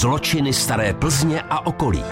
[0.00, 2.04] Zločiny staré Plzně a okolí.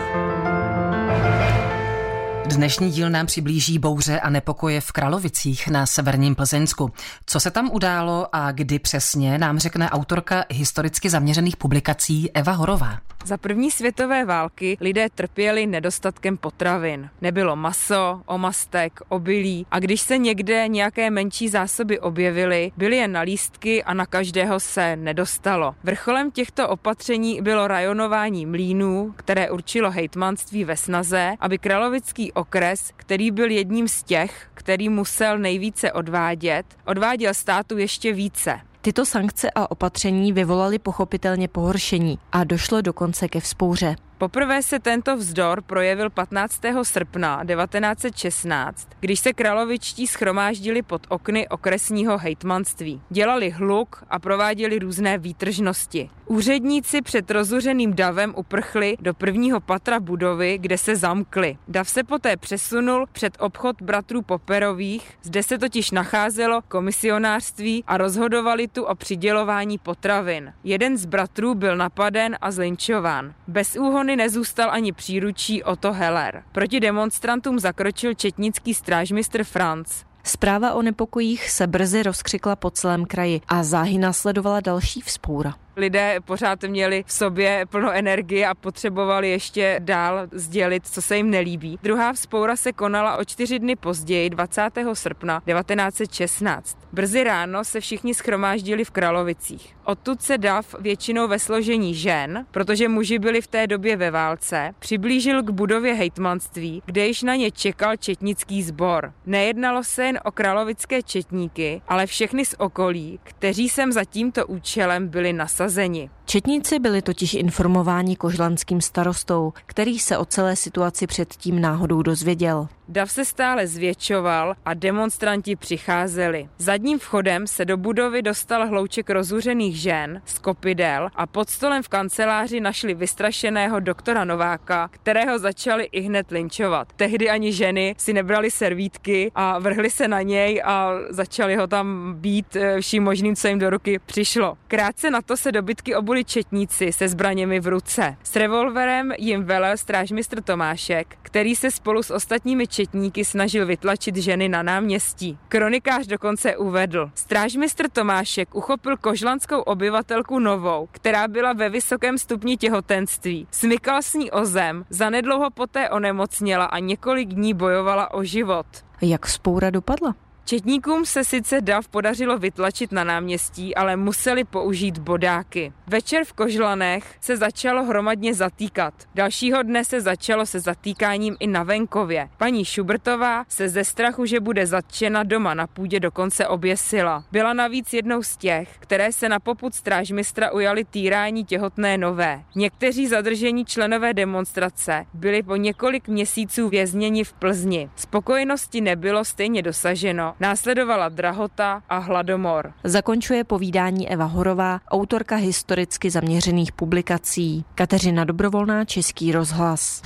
[2.47, 6.91] Dnešní díl nám přiblíží bouře a nepokoje v Kralovicích na severním Plzeňsku.
[7.27, 12.99] Co se tam událo a kdy přesně, nám řekne autorka historicky zaměřených publikací Eva Horová.
[13.29, 17.11] Za první světové války lidé trpěli nedostatkem potravin.
[17.21, 23.21] Nebylo maso, omastek, obilí a když se někde nějaké menší zásoby objevily, byly jen na
[23.21, 25.75] lístky a na každého se nedostalo.
[25.85, 33.31] Vrcholem těchto opatření bylo rajonování mlínů, které určilo hejtmanství ve snaze, aby kralovický okres, který
[33.31, 38.61] byl jedním z těch, který musel nejvíce odvádět, odváděl státu ještě více.
[38.89, 43.97] Tyto sankce a opatření vyvolaly pochopitelně pohoršení a došlo dokonce ke vzpouře.
[44.19, 46.61] Poprvé se tento vzdor projevil 15.
[46.83, 53.03] srpna 1916, když se kralovičtí schromáždili pod okny okresního hejtmanství.
[53.11, 56.11] Dělali hluk a prováděli různé výtržnosti.
[56.27, 61.57] Úředníci před rozuřeným davem uprchli do prvního patra budovy, kde se zamkli.
[61.69, 68.69] Dav se poté přesunul před obchod bratrů Poperových, zde se totiž nacházelo komisionářství a rozhodovali
[68.69, 70.53] tu o přidělování potravin.
[70.65, 73.35] Jeden z bratrů byl napaden a zlinčován.
[73.49, 73.77] Bez
[74.09, 76.43] úhony nezůstal ani příručí Otto Heller.
[76.53, 80.05] Proti demonstrantům zakročil četnický strážmistr Franz.
[80.25, 86.17] Zpráva o nepokojích se brzy rozkřikla po celém kraji a záhy následovala další vzpoura lidé
[86.25, 91.79] pořád měli v sobě plno energie a potřebovali ještě dál sdělit, co se jim nelíbí.
[91.83, 94.63] Druhá vzpoura se konala o čtyři dny později, 20.
[94.93, 96.79] srpna 1916.
[96.93, 99.78] Brzy ráno se všichni schromáždili v Kralovicích.
[99.89, 104.75] Odtud se dav většinou ve složení žen, protože muži byli v té době ve válce,
[104.79, 109.13] přiblížil k budově hejtmanství, kde již na ně čekal četnický sbor.
[109.27, 115.09] Nejednalo se jen o kralovické četníky, ale všechny z okolí, kteří sem za tímto účelem
[115.09, 116.11] byli nasazeni.
[116.31, 122.69] Četníci byli totiž informováni kožlanským starostou, který se o celé situaci předtím náhodou dozvěděl.
[122.91, 126.49] Dav se stále zvětšoval a demonstranti přicházeli.
[126.59, 131.89] Zadním vchodem se do budovy dostal hlouček rozuřených žen z kopidel a pod stolem v
[131.89, 136.89] kanceláři našli vystrašeného doktora Nováka, kterého začali i hned linčovat.
[136.97, 142.15] Tehdy ani ženy si nebrali servítky a vrhli se na něj a začali ho tam
[142.15, 144.59] být eh, vším možným, co jim do ruky přišlo.
[144.69, 148.17] Krátce na to se dobytky obuli četníci se zbraněmi v ruce.
[148.23, 154.49] S revolverem jim velel strážmistr Tomášek, který se spolu s ostatními četníky snažil vytlačit ženy
[154.49, 155.39] na náměstí.
[155.49, 157.11] Kronikář dokonce uvedl.
[157.15, 163.47] Strážmistr Tomášek uchopil kožlanskou obyvatelku Novou, která byla ve vysokém stupni těhotenství.
[163.51, 168.67] Smykal s ní o zem, zanedlouho poté onemocněla a několik dní bojovala o život.
[169.03, 170.15] Jak spoura dopadla?
[170.49, 175.73] Četníkům se sice dav podařilo vytlačit na náměstí, ale museli použít bodáky.
[175.87, 178.95] Večer v Kožlanech se začalo hromadně zatýkat.
[179.15, 182.29] Dalšího dne se začalo se zatýkáním i na venkově.
[182.37, 187.25] Paní Šubertová se ze strachu, že bude zatčena doma na půdě dokonce oběsila.
[187.33, 192.43] Byla navíc jednou z těch, které se na poput strážmistra ujali týrání těhotné nové.
[192.55, 197.91] Někteří zadržení členové demonstrace byli po několik měsíců vězněni v Plzni.
[197.97, 202.73] Spokojenosti nebylo stejně dosaženo Následovala drahota a hladomor.
[202.85, 207.65] Zakončuje povídání Eva Horová, autorka historicky zaměřených publikací.
[207.75, 210.03] Kateřina Dobrovolná, Český rozhlas.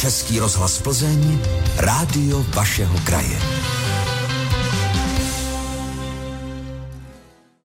[0.00, 1.38] Český rozhlas Plzeň,
[1.76, 3.59] rádio vašeho kraje.